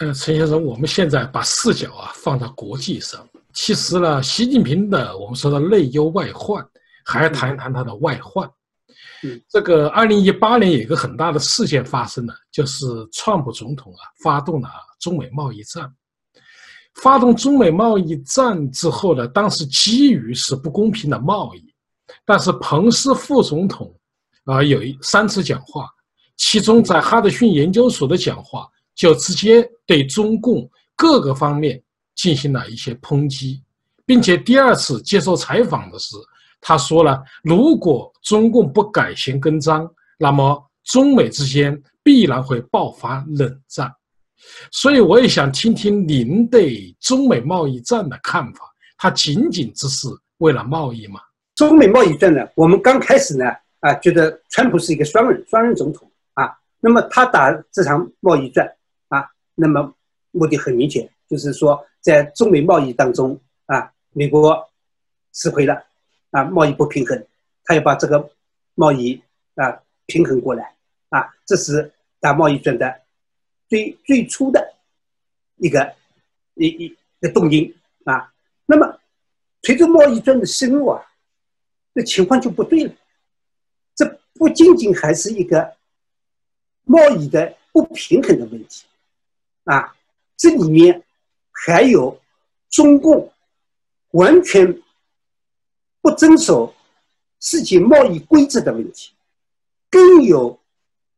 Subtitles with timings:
[0.00, 6.64] 呃，陈先生，我们现在把视角啊放到国际上，其实呢，习近平的我们说的内忧外患，
[7.04, 8.48] 还要谈一谈他的外患。
[9.24, 14.68] 嗯，这个二零一八年有一个很大的事件发生了，就是川普总统啊发动了
[15.00, 15.92] 中美贸易战。
[17.02, 21.74] 发动中美贸易战之后呢，当时基于是不公平的贸易，
[22.24, 23.92] 但是彭斯副总统
[24.44, 25.88] 啊有一三次讲话，
[26.36, 31.80] 其中在哈德逊研究所的讲话就直接对中共各个方面
[32.16, 33.62] 进行了一些抨击，
[34.04, 36.22] 并且第二次接受采访的时候。
[36.60, 39.88] 他说了，如果中共不改弦更张，
[40.18, 43.88] 那么中美之间必然会爆发冷战。
[44.72, 48.64] 所以，我也想听听您对中美贸易战的看法。
[48.96, 51.20] 它仅仅只是为了贸易吗？
[51.54, 52.44] 中美贸易战呢？
[52.56, 53.44] 我们刚开始呢，
[53.78, 56.50] 啊，觉得川普是一个双人双人总统啊。
[56.80, 58.68] 那么他打这场贸易战，
[59.58, 59.92] 那么
[60.30, 64.70] 目的很明显，就是说在中美贸易当中啊，美国
[65.32, 65.84] 吃亏了。
[66.30, 67.26] 啊，贸易不平衡，
[67.64, 68.30] 他要把这个
[68.74, 69.18] 贸易
[69.54, 70.76] 啊平衡过来
[71.08, 73.00] 啊，这是打贸易战的
[73.66, 74.74] 最最初的
[75.56, 75.94] 一个
[76.52, 78.30] 一一的动因啊。
[78.66, 79.00] 那么
[79.62, 81.02] 随着贸易战的深入啊，
[81.94, 82.92] 这情况就不对了。
[83.96, 85.76] 这不仅仅还是一个
[86.84, 88.84] 贸易的不平衡的问题
[89.70, 89.96] 啊，
[90.36, 91.04] 这里面
[91.52, 92.20] 还有
[92.68, 93.32] 中共
[94.10, 94.82] 完全。
[96.00, 96.74] 不遵守
[97.40, 99.12] 世界贸易规则的问题，
[99.90, 100.58] 更有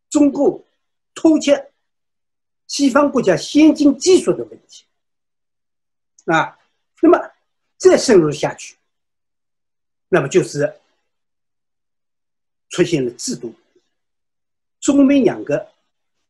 [0.08, 0.64] 中共
[1.14, 1.70] 偷窃
[2.66, 4.84] 西方国家先进技术的问题
[6.24, 6.58] 啊。
[7.02, 7.30] 那么
[7.76, 8.76] 再深入下去，
[10.08, 10.80] 那么就是
[12.70, 13.54] 出现了制度。
[14.80, 15.70] 中美两个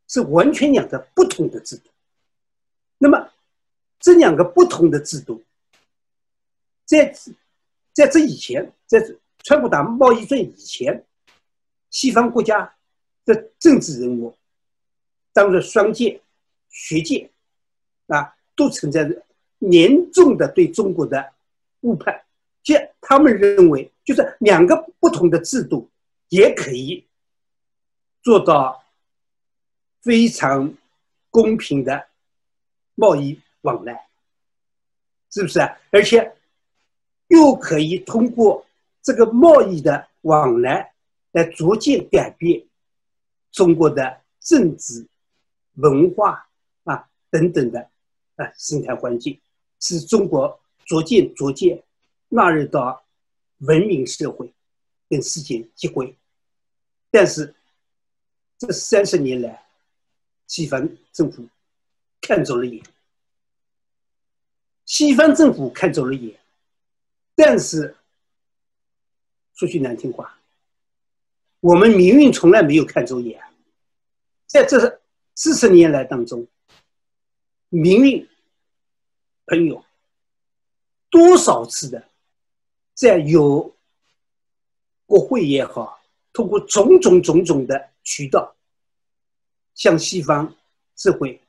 [0.08, 1.89] 是完全两个不同的制度。
[4.00, 5.44] 这两个不同的制度，
[6.84, 7.14] 在。
[7.92, 9.04] 在这以前，在
[9.42, 11.04] 川普打贸易战以前，
[11.90, 12.76] 西方国家
[13.26, 14.34] 的政治人物，
[15.32, 16.22] 当然商界、
[16.70, 17.28] 学界，
[18.06, 19.26] 啊，都存在着
[19.58, 21.32] 严重的对中国的
[21.80, 22.22] 误判。
[22.62, 25.90] 即他们认为，就是两个不同的制度
[26.28, 27.04] 也可以
[28.22, 28.84] 做到
[30.00, 30.72] 非常
[31.28, 32.06] 公平的
[32.94, 34.08] 贸易往来，
[35.30, 35.78] 是不是啊？
[35.90, 36.36] 而且。
[37.30, 38.66] 又可以通过
[39.02, 40.92] 这个贸易的往来
[41.30, 42.66] 来逐渐改变
[43.52, 45.06] 中国的政治、
[45.74, 46.48] 文化
[46.82, 47.88] 啊等等的
[48.34, 49.40] 啊生态环境，
[49.78, 51.80] 使中国逐渐逐渐
[52.30, 53.00] 纳入到
[53.58, 54.52] 文明社会
[55.08, 56.12] 跟世界接轨。
[57.12, 57.54] 但是
[58.58, 59.62] 这三十年来，
[60.48, 61.46] 西方政府
[62.20, 62.82] 看走了眼，
[64.90, 66.36] 西方政府看走了眼。
[67.36, 67.94] 但是，
[69.54, 70.36] 说句难听话，
[71.60, 73.40] 我们民运从来没有看走眼，
[74.46, 75.00] 在这
[75.36, 76.44] 四十年来当中，
[77.68, 78.28] 民运
[79.46, 79.84] 朋友
[81.08, 82.08] 多少次的
[82.92, 83.76] 在有
[85.06, 86.02] 国会也好，
[86.32, 88.56] 通过种种种种的渠道，
[89.76, 90.52] 向西方
[90.96, 91.40] 社会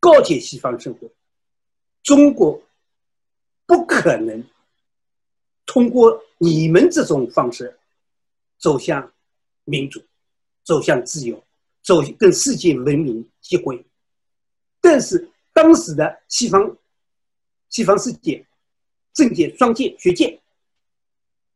[0.00, 1.08] 告诫西方社会，
[2.06, 2.62] 中国
[3.66, 4.42] 不可能。
[5.66, 7.76] 通过你们这种方式
[8.56, 9.12] 走向
[9.64, 10.00] 民主，
[10.62, 11.44] 走向自由，
[11.82, 13.84] 走跟世界文明接轨。
[14.80, 16.76] 但是当时的西方、
[17.68, 18.46] 西方世界、
[19.12, 20.40] 政界、商界、学界，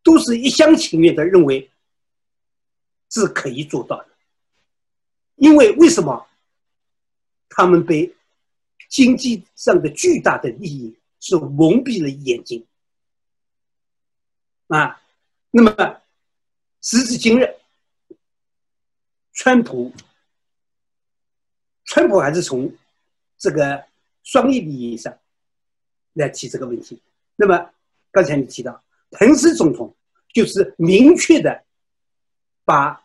[0.02, 1.70] 都是一厢情愿的认为
[3.10, 4.08] 是可以做到的。
[5.36, 6.26] 因为为什么？
[7.48, 8.12] 他们被
[8.90, 12.66] 经济上的巨大的利益是蒙蔽了眼睛。
[14.66, 15.00] 啊，
[15.50, 16.02] 那么
[16.82, 17.56] 时至今日，
[19.32, 19.92] 川普，
[21.84, 22.72] 川普还是从
[23.38, 23.86] 这个
[24.22, 25.16] 商业利益上
[26.12, 27.00] 来提这个问题。
[27.36, 27.70] 那么
[28.10, 29.94] 刚才你提到，彭斯总统
[30.34, 31.64] 就是明确的
[32.64, 33.04] 把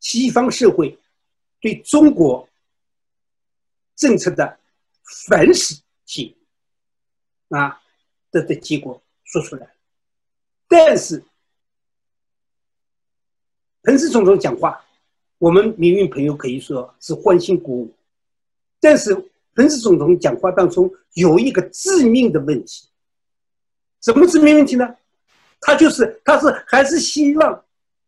[0.00, 0.98] 西方社会
[1.60, 2.48] 对中国
[3.94, 4.58] 政策的
[5.26, 6.34] 反省性
[7.48, 7.80] 啊
[8.30, 9.74] 的的结果说出来。
[10.68, 11.22] 但是，
[13.82, 14.84] 彭斯总统讲话，
[15.38, 17.94] 我们民运朋友可以说是欢欣鼓舞。
[18.80, 19.14] 但是，
[19.54, 22.88] 彭斯总统讲话当中有一个致命的问题，
[24.00, 24.96] 什么致命问题呢？
[25.60, 27.64] 他就是，他是还是希望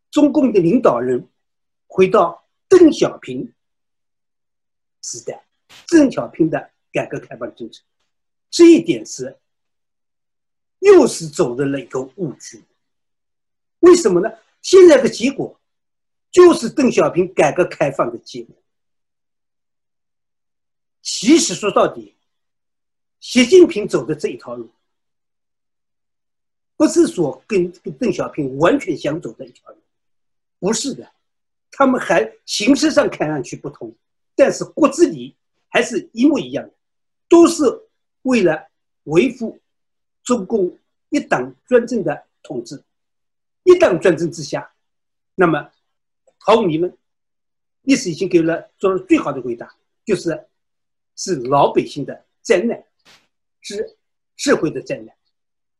[0.09, 1.25] 中共的领导人
[1.87, 3.53] 回到邓小平
[5.01, 5.45] 时代，
[5.87, 7.83] 邓小平的改革开放政策，
[8.49, 9.37] 这一点是
[10.79, 12.63] 又是走的了一个误区。
[13.79, 14.31] 为什么呢？
[14.61, 15.59] 现在的结果
[16.31, 18.55] 就是邓小平改革开放的结果。
[21.01, 22.15] 其实说到底，
[23.19, 24.69] 习近平走的这一条路，
[26.77, 29.77] 不是说跟跟邓小平完全想走的一条路，
[30.59, 31.11] 不是的，
[31.71, 33.93] 他们还形式上看上去不同，
[34.33, 35.35] 但是骨子里
[35.67, 36.73] 还是一模一样的，
[37.35, 37.63] 都是
[38.21, 38.69] 为了
[39.03, 39.59] 维护
[40.23, 40.79] 中共
[41.09, 42.81] 一党专政的统治。
[43.63, 44.73] 一党专政之下，
[45.35, 45.69] 那么
[46.37, 46.97] 毫无疑问，
[47.81, 50.47] 历史已经给了做了最好的回答，就是
[51.17, 52.81] 是老百姓的灾难，
[53.59, 53.97] 是
[54.37, 55.13] 社会的灾难，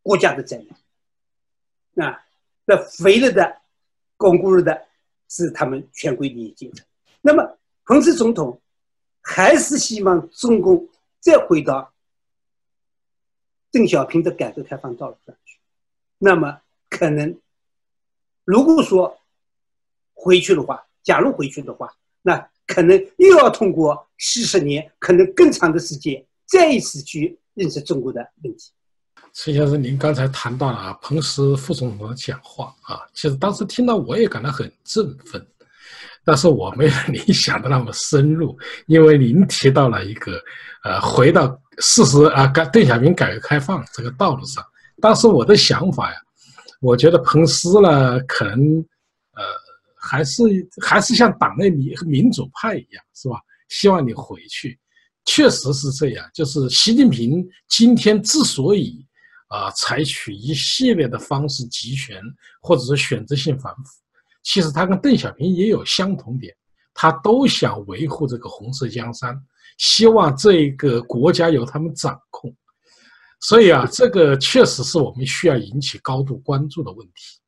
[0.01, 0.61] 国家的灾
[1.95, 2.05] 难。
[2.05, 2.25] 啊，
[2.65, 3.61] 那肥了的、
[4.17, 4.87] 巩固了的，
[5.29, 6.85] 是他们权贵利益阶层。
[7.21, 8.59] 那么，彭斯总统
[9.21, 10.85] 还是希望中共
[11.25, 11.91] 再回到
[13.71, 15.57] 邓小平的改革开放道路上去，
[16.19, 17.35] 那么可能。
[18.43, 19.19] 如果说
[20.13, 21.91] 回去的话，假如回去的话，
[22.21, 28.71] 那可能又要通过四十年，可能更长的时间，再一次去认识中国的问题。
[29.33, 35.43] 陈先生，您刚才谈到了啊，彭斯副总统的讲话啊，其实当时听到我也感到很振奋，
[36.25, 38.57] 但是我没有您 想的那么深入，
[38.87, 40.41] 因为您提到了一个
[40.83, 44.63] 呃，回到事实啊，改邓小平改革开放这个道路上，
[45.01, 46.17] 当时我的想法呀。
[46.81, 48.59] 我觉得彭斯呢，可能，
[49.33, 49.43] 呃，
[49.97, 50.43] 还是
[50.83, 53.39] 还是像党内民民主派一样，是吧？
[53.69, 54.77] 希望你回去，
[55.23, 56.29] 确实是这样。
[56.31, 59.03] 就是习近平今天之所以
[59.47, 62.21] 啊采取一系列的方式集权，
[62.61, 63.83] 或者是选择性反腐，
[64.45, 66.55] 其实他跟邓小平也有相同点，
[66.93, 69.35] 他都想维护这个红色江山，
[69.79, 72.55] 希望这个国家由他们掌控。
[73.41, 77.39] 所以啊，这个确实是我们需要引起高度关注的问题。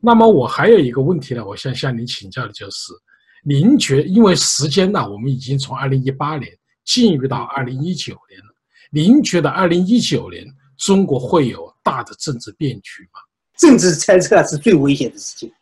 [0.00, 2.92] 那么我还有一个问题呢，我想向您请教的就是，
[3.44, 6.50] 您觉因为时间呢，我们已经从二零一八年
[6.84, 8.54] 进入到二零一九年了，
[8.90, 10.46] 您觉得二零一九年
[10.78, 13.20] 中国会有大的政治变局吗？
[13.58, 15.52] 政治猜测是最危险的事情，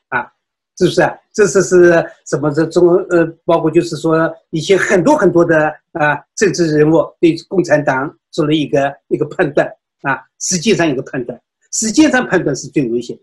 [0.79, 1.15] 是不是啊？
[1.33, 2.51] 这是是什么？
[2.51, 8.15] 这中呃，包括就是说一些很多很多的啊政治人物对共产党。
[8.35, 9.65] 做了一个一个判断
[10.03, 11.41] 啊，实际上一个判断，
[11.71, 13.23] 实际上判断是最危险的。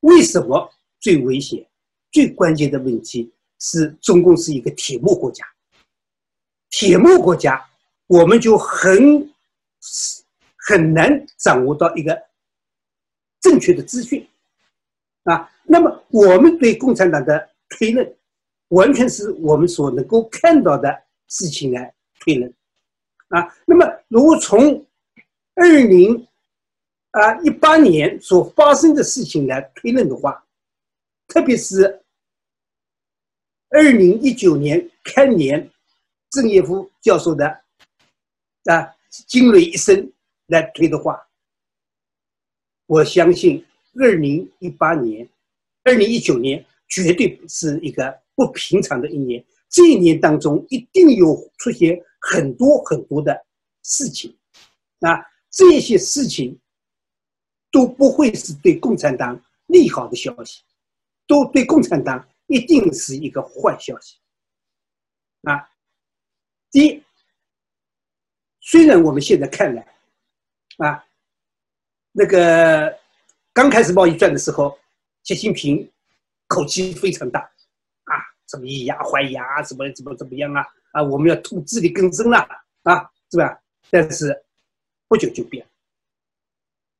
[0.00, 0.68] 为什么
[0.98, 1.64] 最危险？
[2.10, 5.46] 最关键的问题是中共是一个铁幕国家，
[6.70, 7.64] 铁幕国家，
[8.08, 9.30] 我们就很
[10.56, 12.20] 很难掌握到一个
[13.40, 14.28] 正确的资讯
[15.30, 15.50] 啊。
[15.64, 18.16] 那么我们对共产党的推论，
[18.68, 22.52] 完全是我们所能够看到的事情来推论。
[23.28, 24.84] 啊，那么如果从
[25.54, 26.26] 二零
[27.10, 30.42] 啊一八年所发生的事情来推论的话，
[31.26, 32.02] 特别是
[33.68, 35.70] 二零一九年开年，
[36.30, 37.46] 郑业夫教授的
[38.64, 38.94] 啊
[39.26, 40.10] 惊雷一声
[40.46, 41.28] 来推的话，
[42.86, 43.62] 我相信
[44.00, 45.28] 二零一八年、
[45.84, 52.02] 二零一九年绝对是一个不平常的一年，这一年当中一定有出现。
[52.20, 53.46] 很多很多的
[53.84, 54.36] 事情，
[55.00, 56.58] 啊，这些事情
[57.70, 60.64] 都不会是对共产党利好的消息，
[61.28, 64.16] 都对共产党一定是一个坏消息。
[65.42, 65.70] 啊，
[66.72, 67.02] 第一，
[68.60, 69.86] 虽然我们现在看来，
[70.78, 71.06] 啊，
[72.10, 72.97] 那个
[73.58, 74.78] 刚开始贸易战的时候，
[75.24, 75.90] 习近平
[76.46, 77.40] 口气非常大，
[78.04, 78.14] 啊，
[78.48, 80.64] 什么以牙还牙，怎么怎么怎么样啊？
[80.92, 82.38] 啊，我们要图自力更生了
[82.84, 83.60] 啊，是吧？
[83.90, 84.32] 但是
[85.08, 85.70] 不久就变了，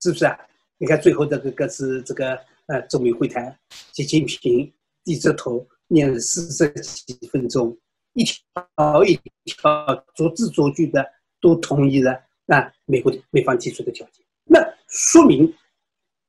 [0.02, 0.36] 是不是啊？
[0.78, 2.34] 你看最后这个个是这个
[2.66, 3.56] 呃中美会谈，
[3.92, 4.68] 习近平
[5.04, 7.78] 低着头念了四十几分钟，
[8.14, 11.08] 一条一条逐字逐句的
[11.40, 15.54] 都同意了啊美国美方提出的条件，那说明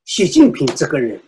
[0.10, 1.22] 习近平这个人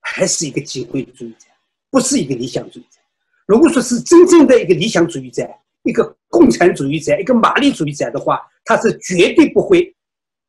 [0.00, 1.46] 还是一个机会主义者，
[1.88, 2.98] 不是一个理想主义者。
[3.46, 5.48] 如果说是真正的一个理想主义者、
[5.84, 9.94] 一个共产主义者、一个马列主义者的话，他是绝对不会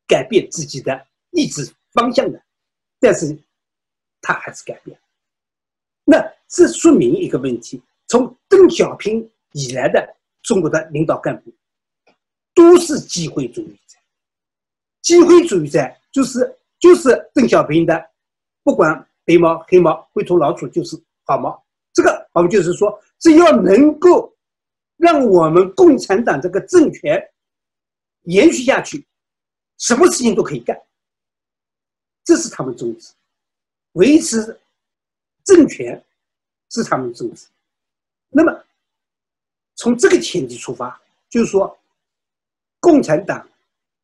[0.07, 2.43] 改变自己的意志方向的。
[2.99, 3.37] 但是，
[4.19, 4.99] 他还是改变。
[6.05, 6.17] 那
[6.47, 11.53] 这说明一个问题：从邓小平以来的中国的领导干部
[12.55, 13.99] 都是机会主义者。
[15.03, 18.09] 机会主义者就是就是邓小平的，
[18.63, 20.95] 不管白猫黑猫灰头老鼠就是
[21.25, 21.61] 好猫。
[21.91, 24.33] 这个我们就是说，只要能够
[24.95, 27.21] 让我们共产党这个政权
[28.21, 29.05] 延续下去，
[29.77, 30.81] 什么事情都可以干。
[32.23, 33.11] 这是他们宗旨，
[33.91, 34.57] 维持
[35.43, 36.01] 政权
[36.69, 37.45] 是他们宗旨。
[38.29, 38.63] 那么，
[39.75, 40.97] 从这个前提出发，
[41.29, 41.77] 就是说，
[42.79, 43.45] 共产党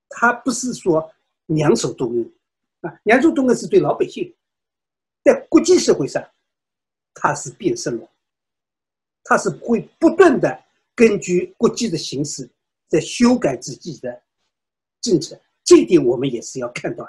[0.09, 1.09] 他不是说
[1.55, 2.31] 两手都用
[2.81, 4.33] 啊，两手都用是对老百姓，
[5.23, 6.23] 在国际社会上，
[7.13, 8.09] 他是变身了，
[9.23, 10.63] 他是会不断的
[10.95, 12.49] 根据国际的形势
[12.87, 14.21] 在修改自己的
[15.01, 17.03] 政策，这一点我们也是要看到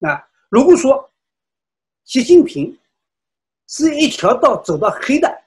[0.00, 0.28] 的啊。
[0.50, 1.10] 如果说
[2.04, 2.78] 习近平
[3.68, 5.42] 是一条道走到黑的，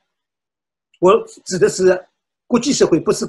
[1.00, 2.08] 我指的是
[2.48, 3.26] 国际社会，不是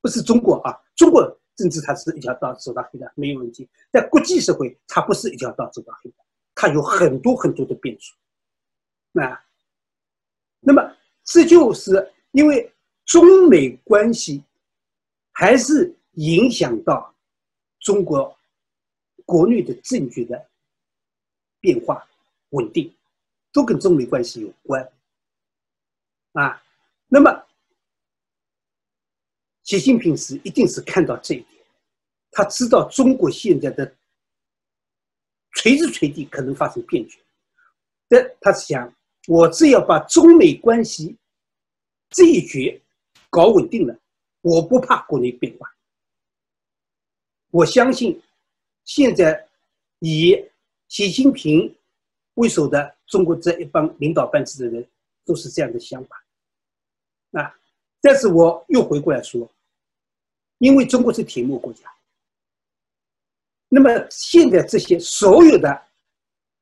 [0.00, 0.78] 不是中国啊。
[0.94, 1.22] 中国
[1.56, 3.68] 政治它是一条道走到黑的，没有问题。
[3.90, 6.16] 在国际社会，它不是一条道走到黑的，
[6.54, 8.14] 它有很多很多的变数。
[9.12, 9.42] 那
[10.60, 12.72] 那么这就是因为
[13.04, 14.44] 中美关系
[15.32, 17.14] 还是影响到
[17.80, 18.36] 中国
[19.24, 20.46] 国内的政局的。
[21.58, 22.06] 变化、
[22.50, 22.94] 稳定，
[23.50, 24.88] 都跟中美关系有关
[26.32, 26.62] 啊。
[27.08, 27.45] 那么，
[29.66, 31.62] 习近平是一定是看到这一点，
[32.30, 33.94] 他知道中国现在的
[35.56, 37.18] 随时随地可能发生变局，
[38.08, 38.90] 但他想，
[39.26, 41.14] 我只要把中美关系
[42.08, 42.80] 这一局
[43.28, 43.94] 搞稳定了，
[44.40, 45.70] 我不怕国内变化。
[47.50, 48.18] 我相信，
[48.84, 49.46] 现在
[49.98, 50.42] 以。
[50.88, 51.76] 习近平
[52.34, 54.88] 为首的中国这一帮领导班子的人
[55.24, 56.24] 都是这样的想法，
[57.32, 57.58] 啊，
[58.00, 59.52] 但是我又回过来说，
[60.58, 61.92] 因为中国是铁幕国家，
[63.68, 65.82] 那么现在这些所有的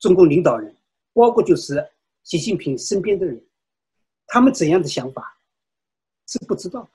[0.00, 0.74] 中共领导人，
[1.12, 1.88] 包括就是
[2.22, 3.40] 习近平身边的人，
[4.26, 5.38] 他们怎样的想法
[6.26, 6.88] 是不知道，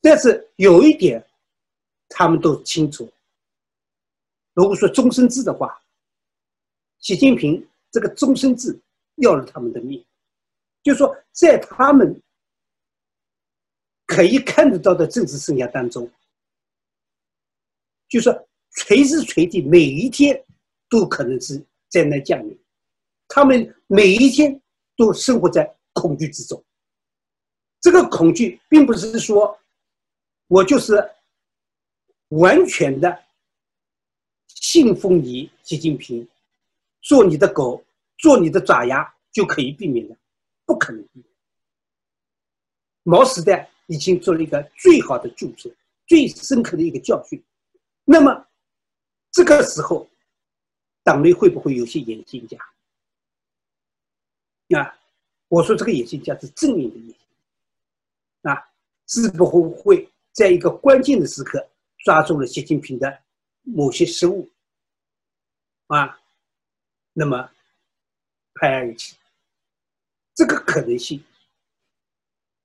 [0.00, 1.24] 但是有一点，
[2.08, 3.10] 他们都清楚。
[4.52, 5.80] 如果说终身制的话，
[6.98, 8.78] 习近平这个终身制
[9.16, 10.04] 要了他们的命，
[10.82, 12.20] 就是说，在他们
[14.08, 16.10] 可以看得到的政治生涯当中，
[18.08, 20.44] 就说随时随地每一天
[20.88, 22.58] 都可能是灾难降临，
[23.28, 24.60] 他们每一天
[24.96, 26.64] 都生活在恐惧之中。
[27.80, 29.56] 这个恐惧并不是说
[30.46, 30.96] 我就是
[32.30, 33.24] 完全的。
[34.60, 36.26] 信奉你，习近平，
[37.02, 37.84] 做你的狗，
[38.16, 40.16] 做你的爪牙就可以避免的，
[40.66, 41.24] 不可能避免。
[43.04, 45.76] 毛时代已经做了一个最好的注释，
[46.06, 47.42] 最深刻的一个教训。
[48.04, 48.46] 那么，
[49.32, 50.08] 这个时候，
[51.02, 52.56] 党内会不会有些野心家？
[54.78, 54.98] 啊，
[55.48, 57.16] 我说这个野心家是正面的野心，
[58.42, 58.70] 啊，
[59.06, 61.68] 是不会会在一个关键的时刻
[62.04, 63.22] 抓住了习近平的。
[63.70, 64.48] 某些失误，
[65.88, 66.18] 啊，
[67.12, 67.50] 那么
[68.54, 69.14] 拍案而起，
[70.34, 71.22] 这个可能性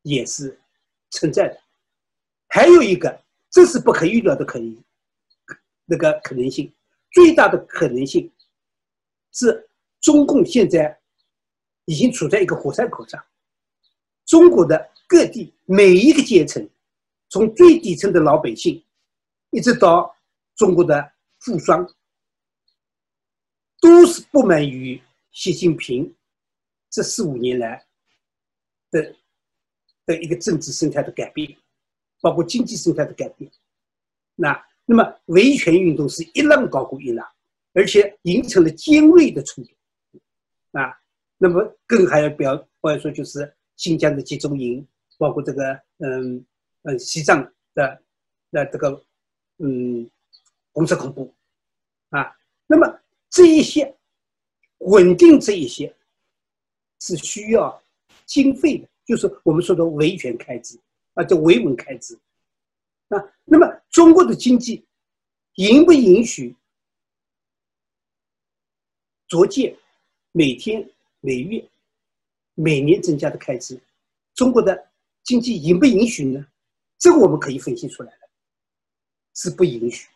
[0.04, 0.58] 也是
[1.14, 1.60] 存在的。
[2.50, 4.84] 还有一个，这是不可预料的可能，
[5.86, 6.72] 那个可能性
[7.12, 8.32] 最大的可能性
[9.32, 9.70] 是
[10.02, 11.00] 中共现在
[11.86, 13.24] 已经处在一个火山口上，
[14.26, 16.70] 中国的各地每一个阶层，
[17.30, 18.84] 从最底层的老百姓，
[19.52, 20.14] 一直到。
[20.56, 21.84] 中国的富商
[23.82, 25.02] 都是不满于
[25.32, 26.16] 习近平
[26.92, 27.84] 这四五年来
[28.92, 29.16] 的
[30.06, 31.58] 的一个政治生态的改变，
[32.22, 33.52] 包括经济生态的改变。
[34.36, 37.28] 那那么维权运动是一浪高过一浪，
[37.74, 39.72] 而且形成了尖锐的冲突。
[40.78, 40.98] 啊，
[41.38, 46.46] 那么更还要表，或者说就是新疆的集中营，包括这个嗯
[46.84, 47.44] 嗯西藏
[47.74, 48.04] 的
[48.52, 49.06] 的这个
[49.58, 50.10] 嗯。
[50.76, 51.32] 红色恐怖，
[52.10, 53.96] 啊，那么这一些
[54.80, 55.96] 稳定这一些
[57.00, 57.80] 是需要
[58.26, 60.80] 经费的，就是我们说的维权开支
[61.14, 62.18] 啊，叫维稳开支
[63.10, 63.18] 啊。
[63.44, 64.86] 那么中国的经济
[65.56, 66.56] 允不允许
[69.28, 69.76] 逐渐
[70.32, 71.64] 每天、每月、
[72.56, 73.80] 每年增加的开支？
[74.34, 74.90] 中国的
[75.24, 76.46] 经济允不允许呢？
[76.98, 78.30] 这个我们可以分析出来了，
[79.36, 80.08] 是不允许。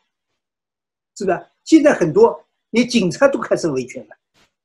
[1.15, 1.51] 是吧？
[1.63, 4.15] 现在很多连警察都开始维权了，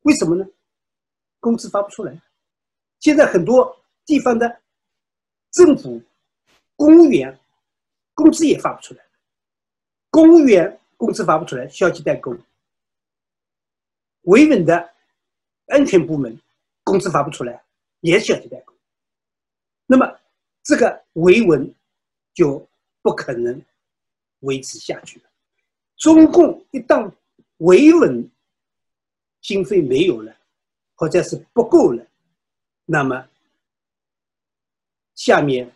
[0.02, 0.46] 为什么呢？
[1.40, 2.22] 工资发不出来。
[3.00, 4.60] 现在很多地方的
[5.50, 6.02] 政府
[6.76, 7.38] 公务员
[8.14, 9.04] 工资也发不出来，
[10.10, 12.34] 公务员工资发不出来，消极怠工；
[14.22, 14.90] 维稳的
[15.66, 16.38] 安全部门
[16.84, 17.62] 工资发不出来，
[18.00, 18.74] 也消极怠工。
[19.86, 20.18] 那么
[20.62, 21.74] 这个维稳
[22.34, 22.66] 就
[23.02, 23.62] 不可能
[24.40, 25.24] 维持下去了。
[25.96, 27.12] 中共一旦
[27.58, 28.30] 维稳，
[29.40, 30.34] 经费没有了，
[30.94, 32.04] 或者是不够了，
[32.84, 33.28] 那么
[35.14, 35.70] 下面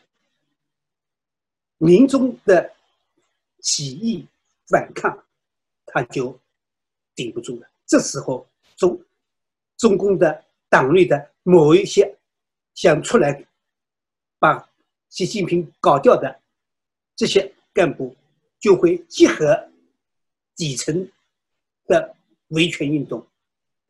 [1.79, 2.75] 民众的
[3.61, 4.27] 起义
[4.69, 5.25] 反抗，
[5.87, 6.39] 他就
[7.15, 7.69] 顶不住了。
[7.87, 9.01] 这时候，中
[9.77, 12.17] 中共的党内的某一些
[12.75, 13.45] 想出来
[14.39, 14.69] 把
[15.11, 16.41] 习近平搞掉的
[17.15, 18.17] 这些干部，
[18.59, 19.69] 就会集合
[20.55, 21.09] 底层
[21.87, 22.17] 的
[22.49, 23.27] 维权运动。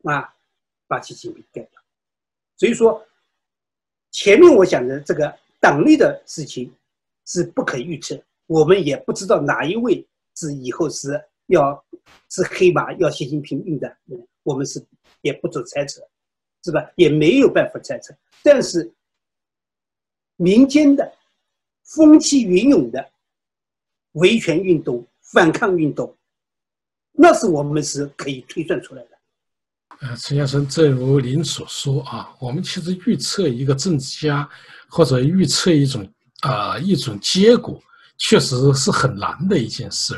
[0.03, 0.35] 啊，
[0.87, 1.81] 把习近平干掉。
[2.55, 3.06] 所以说，
[4.17, 6.73] 前面我讲的这个党内的事情
[7.27, 11.85] 是不可预测，我们也不知道哪一位是以后是要
[12.31, 13.95] 是黑马要习近平用的，
[14.41, 14.83] 我们是
[15.21, 16.01] 也不做猜测，
[16.63, 16.91] 是吧？
[16.95, 18.11] 也没有办法猜测。
[18.41, 18.91] 但是
[20.35, 21.13] 民间的
[21.83, 23.11] 风起云涌的
[24.13, 26.11] 维权运动、反抗运动，
[27.11, 29.16] 那是我们是可以推算出来的。
[29.99, 34.47] 呃，陈先生，正如您所说啊，我们其实预测一个政治家
[34.87, 36.07] 或者预测一种
[36.41, 37.81] 啊一种结果，
[38.19, 40.13] 确实是很难的一件事，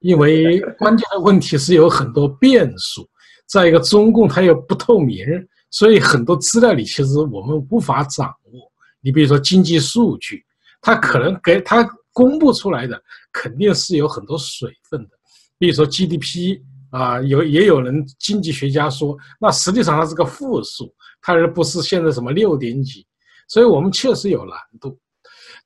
[0.00, 3.08] 因为关键的问题是有很多变数。
[3.46, 5.24] 再一个，中共它又不透明，
[5.70, 8.60] 所以很多资料里其实我们无法掌握。
[9.00, 10.44] 你比如说经济数据，
[10.80, 13.00] 它可能给它公布出来的
[13.32, 15.10] 肯定是有很多水分的，
[15.58, 16.60] 比如说 GDP。
[16.92, 23.06] 啊，有也有人经济学家说，那实际上它是个负数，它而不是现在什么六点几，
[23.48, 24.98] 所以我们确实有难度。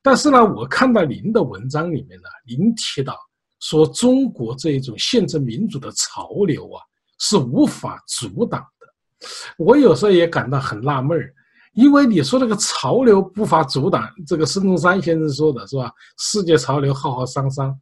[0.00, 3.16] 但是呢，我看到您的文章里面呢，您提到
[3.58, 6.80] 说中国这一种宪政民主的潮流啊，
[7.18, 9.28] 是无法阻挡的。
[9.58, 11.34] 我有时候也感到很纳闷儿，
[11.74, 15.90] 因为你说那个潮流无法阻挡，这个孙中山先生说的是吧？
[16.18, 17.76] 世界潮流浩浩汤汤，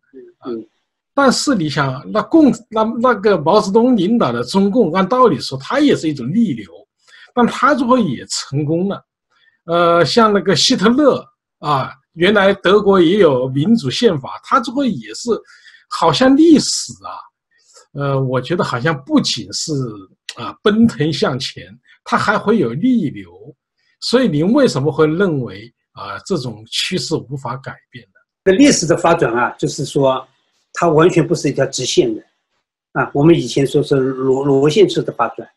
[0.47, 0.67] 嗯。
[1.17, 6.69] 但是你想，那共那那个毛泽东领导的中共，按道理说，它也是一种逆流，
[7.33, 9.01] 但他最后也成功了，
[9.67, 11.25] 呃，像那个希特勒
[11.61, 15.31] 啊，原来德国也有民主宪法，他最后也是，
[15.89, 17.15] 好像历史啊，
[18.01, 19.73] 呃，我觉得好像不仅是
[20.35, 21.65] 啊奔腾向前，
[22.03, 23.31] 它还会有逆流，
[24.01, 28.19] 所以您为什么会认为啊这种趋势无法改变呢？
[28.45, 30.27] 那历史的发展啊，就是说。
[30.77, 32.23] 它完全不是一条直线的，
[32.93, 35.49] 啊，我们以前说是螺螺线式的发展，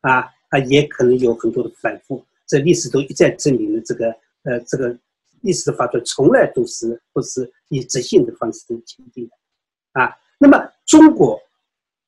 [0.00, 2.24] 啊，它也可能有很多的反复。
[2.46, 4.10] 这历史都一再证明了这个，
[4.44, 4.98] 呃，这个
[5.42, 10.16] 历史的发展从来都是不是以直线的方式前进的，啊。
[10.38, 11.38] 那么中国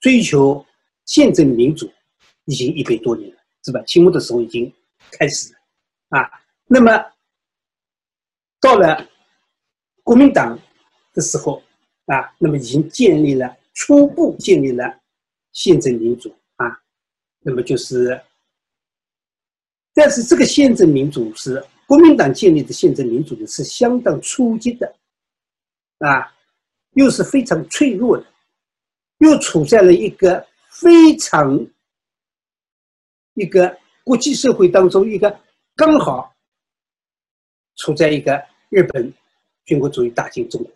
[0.00, 0.64] 追求
[1.04, 1.92] 宪政民主
[2.46, 3.82] 已经一百多年了，是吧？
[3.86, 4.72] 清末的时候已经
[5.10, 6.30] 开始了，啊。
[6.66, 7.12] 那么
[8.58, 9.06] 到了
[10.02, 10.58] 国民党
[11.12, 11.62] 的时候。
[12.06, 15.00] 啊，那么已经建立了初步建立了
[15.52, 16.66] 宪政民主啊，
[17.40, 18.20] 那么就是，
[19.94, 24.94] 但是这个宪政民主是国民党建立的宪政民主呢，是相当初级的，
[25.98, 26.30] 啊，
[26.92, 28.26] 又是非常脆弱的，
[29.18, 31.66] 又处在了一个非常
[33.34, 35.40] 一个国际社会当中一个
[35.74, 36.34] 刚好
[37.76, 39.12] 处在一个日本
[39.64, 40.70] 军国主义打进中国。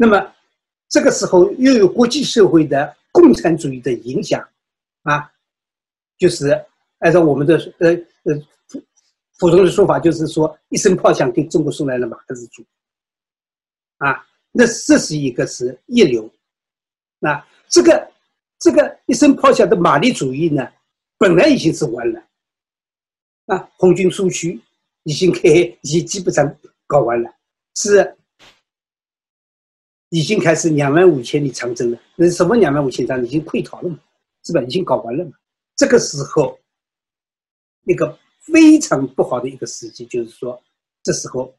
[0.00, 0.32] 那么，
[0.88, 4.40] 这个时候又有国际社会的共产主义的影响，
[5.02, 5.28] 啊，
[6.16, 6.50] 就是
[7.00, 8.40] 按照我们的呃呃
[9.40, 12.66] 普通的说法，就是说一声炮响给中国送来了马克思主义，
[13.96, 16.32] 啊，那这是一个是一流，
[17.18, 18.12] 那这个
[18.60, 20.70] 这个一声炮响的马列主义呢，
[21.18, 22.22] 本来已经是完了，
[23.46, 24.60] 啊，红军苏区
[25.02, 26.56] 已经开已经基本上
[26.86, 27.28] 搞完了，
[27.74, 28.14] 是。
[30.10, 33.98] 已经开始两万五千里长征了，那什么两万五千里长征已经溃逃了嘛，
[34.42, 34.62] 是吧？
[34.62, 35.32] 已经搞完了嘛。
[35.76, 36.58] 这个时候，
[37.84, 40.62] 一个非常不好的一个时机，就是说，
[41.02, 41.54] 这时候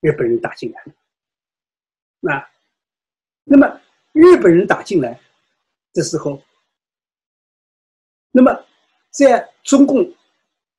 [0.00, 0.92] 日本人打进来了。
[2.20, 2.48] 那，
[3.44, 3.80] 那么
[4.12, 5.20] 日本人打进来，
[5.92, 6.40] 这时候，
[8.30, 8.64] 那么
[9.10, 10.14] 在中共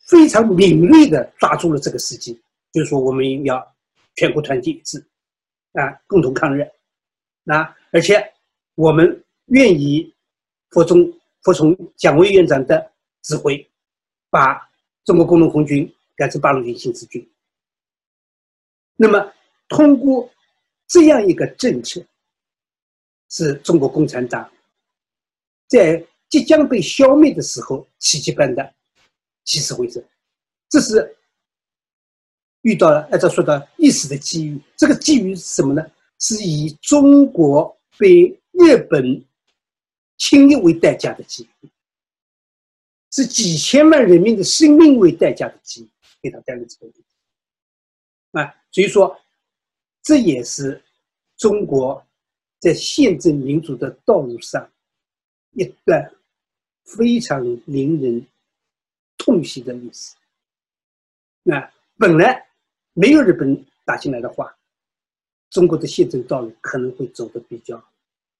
[0.08, 3.76] 非常敏锐的抓住了这个时机，就是说我们要
[4.16, 5.06] 全国团结一致，
[5.74, 6.66] 啊，共同抗日。
[7.52, 7.76] 啊！
[7.92, 8.34] 而且
[8.76, 10.14] 我们愿意
[10.70, 12.92] 服从服从蒋委员长的
[13.24, 13.68] 指挥，
[14.30, 14.70] 把
[15.04, 17.28] 中国工农红军改成八路军新四军。
[18.96, 19.34] 那么，
[19.68, 20.30] 通过
[20.88, 22.06] 这样一个政策，
[23.30, 24.48] 是中国共产党
[25.68, 28.74] 在即将被消灭的时候奇迹般的
[29.46, 30.04] 起死回生。
[30.70, 31.18] 这是
[32.62, 34.62] 遇到了按照说的历史的机遇。
[34.78, 35.84] 这个机遇是什么呢？
[36.20, 39.26] 是以中国被日本
[40.18, 41.70] 侵略为代价的机遇，
[43.12, 45.90] 是几千万人民的生命为代价的机，
[46.22, 47.04] 给他带来这个问题。
[48.32, 49.20] 啊，所以说，
[50.04, 50.84] 这也是
[51.38, 52.06] 中国
[52.60, 54.70] 在宪政民主的道路上
[55.52, 56.14] 一段
[56.84, 58.28] 非常令人
[59.18, 60.16] 痛惜的历史。
[61.44, 62.48] 那本来
[62.94, 64.56] 没有日本打进来的话，
[65.50, 67.84] 中国的宪政道路可能会走得比较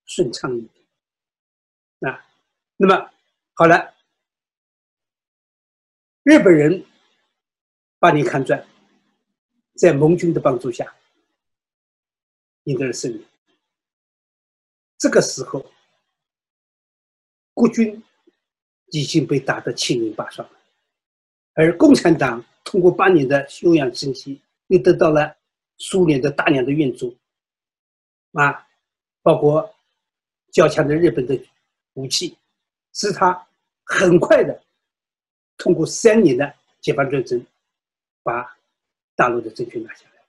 [0.06, 2.14] 顺畅一点。
[2.14, 2.26] 啊，
[2.78, 3.12] 那么
[3.54, 3.94] 好了，
[6.24, 6.86] 日本人
[8.00, 8.66] 把你看转。
[9.76, 10.94] 在盟军的帮助下，
[12.66, 13.26] 赢得了胜利。
[14.98, 15.72] 这个时候，
[17.54, 18.04] 国军
[18.88, 20.52] 已经被打得七零八碎了，
[21.54, 25.34] 而共产党通过八年的休养生息，又得到了
[25.80, 27.18] 苏联的大量的援助，
[28.34, 28.68] 啊，
[29.22, 29.76] 包括
[30.52, 31.38] 较强的日本的
[31.96, 32.38] 武器，
[32.94, 33.48] 使他
[33.84, 34.64] 很快的
[35.58, 37.44] 通过三年的解放战争，
[38.22, 38.56] 把。
[39.16, 40.24] 大陆的政权拿下来，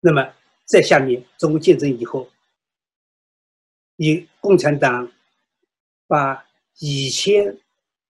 [0.00, 2.26] 那么在下面中国建政以后，
[3.96, 5.12] 以共产党
[6.06, 6.48] 把
[6.78, 7.54] 以前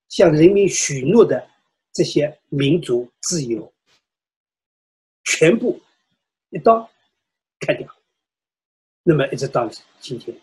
[0.09, 1.51] 向人民许诺的
[1.93, 3.73] 这些民主自由
[5.25, 5.82] 全部
[6.53, 6.89] 一刀
[7.61, 7.87] 砍掉，
[9.03, 9.69] 那么一直到
[10.01, 10.35] 今天，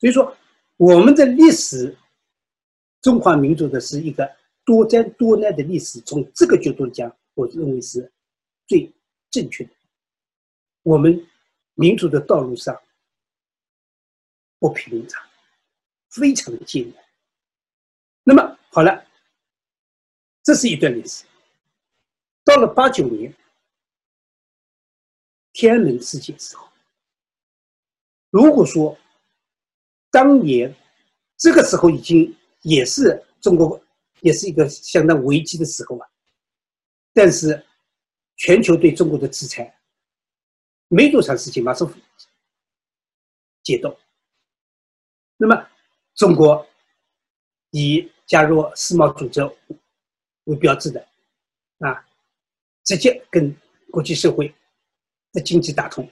[0.00, 0.36] 所以说
[0.76, 1.96] 我们的历史，
[3.00, 4.28] 中华民族的是一个
[4.64, 7.14] 多灾多难的历史，从这个角度讲。
[7.34, 8.12] 我认为是
[8.66, 8.92] 最
[9.30, 9.70] 正确的。
[10.82, 11.24] 我们
[11.74, 12.76] 民族的道路上
[14.58, 15.24] 不平常，
[16.10, 17.04] 非常的艰难。
[18.24, 19.06] 那么好了，
[20.42, 21.24] 这是一段历史。
[22.42, 23.32] 到了八九年
[25.58, 26.68] 天安门事件时候，
[28.30, 28.96] 如果说
[30.08, 30.72] 当年
[31.36, 33.82] 这个时候已经也是中国
[34.20, 36.08] 也是一个相当危机的时候啊。
[37.12, 37.60] 但是，
[38.36, 39.76] 全球对中国的制裁
[40.86, 41.92] 没多长时间，马上
[43.64, 43.98] 解冻。
[45.38, 45.68] 那么，
[46.14, 46.64] 中国
[47.70, 49.42] 以加入世贸组织
[50.44, 51.04] 为标志的
[51.78, 52.06] 啊，
[52.84, 53.52] 直接跟
[53.90, 54.54] 国际社会
[55.40, 56.08] 经济打通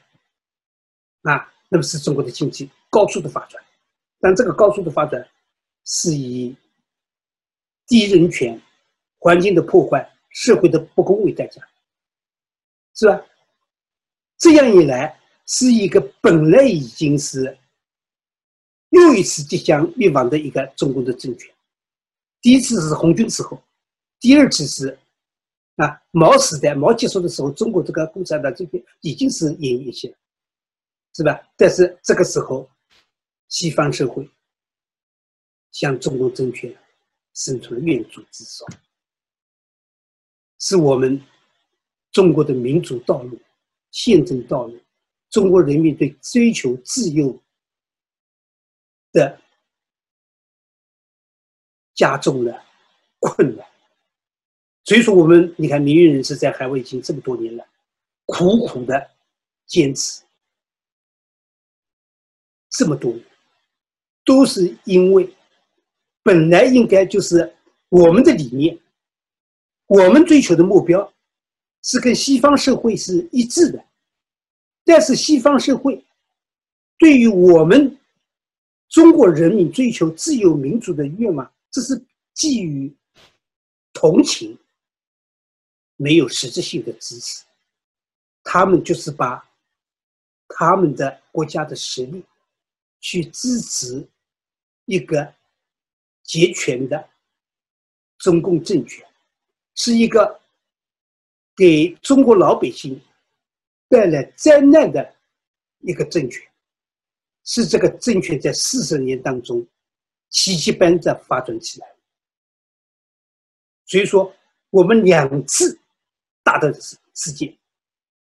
[1.22, 3.62] 啊，那么是中国的经济高速的发展。
[4.20, 5.28] 但这个高速的发展
[5.84, 6.56] 是以
[7.86, 8.60] 低人权、
[9.18, 10.12] 环境的破坏。
[10.38, 11.66] 社会的不公为代价，
[12.94, 13.24] 是吧？
[14.36, 17.56] 这样一来，是一个本来已经是
[18.90, 21.50] 又一次即将灭亡的一个中国的政权。
[22.42, 23.58] 第一次是红军时候，
[24.20, 24.98] 第二次是
[25.76, 30.14] 啊毛时代，毛结束的时候，中国这个共产党这边已经是奄奄一息，
[31.14, 31.40] 是吧？
[31.56, 32.68] 但是这个时候，
[33.48, 34.28] 西方社会
[35.72, 36.74] 向中国政权
[37.34, 38.64] 伸出了援助之手。
[40.58, 41.20] 是我们
[42.10, 43.38] 中国的民主道路、
[43.90, 44.80] 宪政道路，
[45.28, 47.38] 中国人民对追求自由
[49.12, 49.38] 的
[51.94, 52.64] 加重了
[53.18, 53.66] 困难。
[54.86, 57.66] 所以说，我们你看，民运人士在海外已经这么多年了，
[58.24, 59.10] 苦苦的
[59.66, 60.22] 坚持，
[62.70, 63.12] 这么多，
[64.24, 65.28] 都是因为
[66.22, 67.52] 本来应该就是
[67.88, 68.78] 我们的理念。
[69.88, 71.12] 我们追求的目标
[71.82, 73.84] 是跟西方社会是一致的，
[74.84, 76.04] 但是西方社会
[76.98, 77.96] 对于我们
[78.88, 82.00] 中国人民追求自由民主的愿望，这是
[82.34, 82.92] 基于
[83.92, 84.56] 同情，
[85.96, 87.44] 没有实质性的支持。
[88.42, 89.48] 他们就是把
[90.48, 92.24] 他们的国家的实力
[93.00, 94.06] 去支持
[94.84, 95.34] 一个
[96.22, 97.08] 集权的
[98.18, 99.04] 中共政权。
[99.78, 100.40] 是一个
[101.54, 102.98] 给中国老百姓
[103.90, 105.14] 带来灾难的
[105.80, 106.42] 一个政权，
[107.44, 109.66] 是这个政权在四十年当中
[110.30, 111.94] 奇迹般的发展起来。
[113.84, 114.34] 所以说，
[114.70, 115.78] 我们两次
[116.46, 117.58] 大的事事件，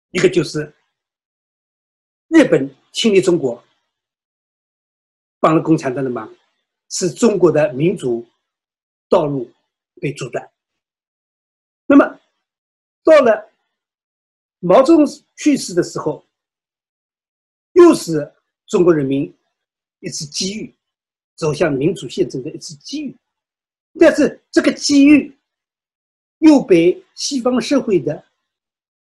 [0.09, 0.73] 一个就是
[2.29, 3.63] 日本侵略中国，
[5.39, 6.27] 帮了共产党的忙，
[6.89, 8.27] 使中国的民主
[9.07, 9.47] 道路
[10.01, 10.51] 被阻断。
[11.85, 12.19] 那么，
[13.03, 13.51] 到了
[14.57, 16.25] 毛泽东去世的时候，
[17.73, 18.33] 又是
[18.65, 19.31] 中国人民
[19.99, 20.73] 一次机遇，
[21.35, 23.15] 走向民主宪政的一次机遇。
[23.99, 25.36] 但是这个机遇
[26.39, 28.23] 又被西方社会的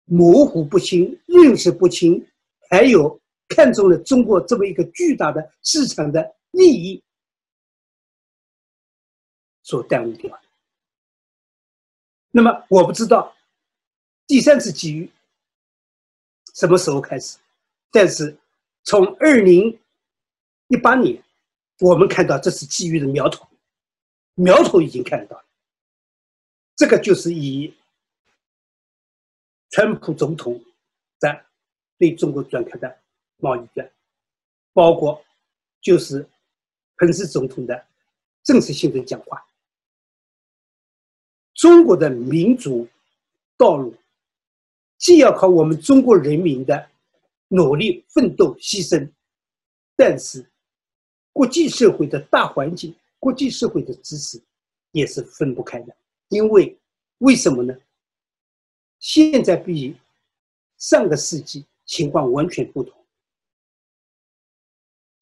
[0.06, 2.26] 模糊不清、认识不清，
[2.70, 7.02] 还有看中了中国这么一个巨大的市场的利益
[9.64, 10.40] 所耽误掉。
[12.32, 13.36] 那么我不知道
[14.28, 15.10] 第三次机遇
[16.56, 17.38] 什么时候开始，
[17.92, 18.36] 但是
[18.84, 19.80] 从二零
[20.68, 21.24] 一八年，
[21.80, 23.48] 我们看到这是机遇的苗头，
[24.36, 25.46] 苗头已经看到了。
[26.76, 27.74] 这个就是以
[29.70, 30.62] 川普总统
[31.20, 31.46] 在
[31.98, 33.00] 对中国展开的
[33.38, 33.92] 贸易战，
[34.74, 35.24] 包括
[35.82, 36.28] 就是
[36.98, 37.86] 彭斯总统的
[38.44, 39.46] 正式性的讲话。
[41.54, 42.88] 中国的民主
[43.56, 43.96] 道路，
[44.98, 46.90] 既要靠我们中国人民的
[47.48, 49.10] 努力奋斗牺牲，
[49.96, 50.44] 但是
[51.32, 54.42] 国际社会的大环境、国际社会的支持
[54.92, 55.96] 也是分不开的。
[56.34, 56.76] 因为
[57.20, 57.74] 为什么呢？
[59.00, 59.96] 现在比
[60.78, 62.94] 上个世纪情况完全不同。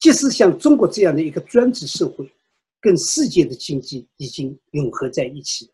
[0.00, 2.28] 即使像中国这样的一个专制社会，
[2.80, 5.72] 跟世界的经济已经融合在一起了。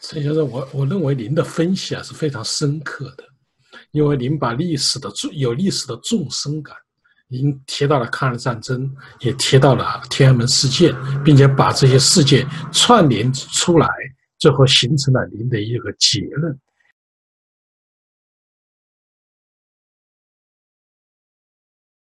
[0.00, 3.24] 陈先生，我我认为您的分析啊是非常深刻的，
[3.90, 6.76] 因为您把历史的有历史的纵深感，
[7.28, 13.88] 您提到了抗日战争，也提到了天安门事件，并且把这些事件串联出来。
[14.38, 16.58] 最后形成了您的一个结论。